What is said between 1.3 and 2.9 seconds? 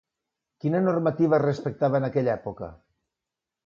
es respectava en aquella època?